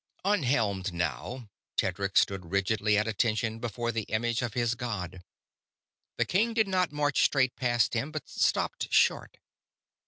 [0.25, 1.47] Unhelmed now,
[1.77, 5.21] Tedric stood rigidly at attention before the image of his god.
[6.17, 9.37] The king did not march straight past him, but stopped short.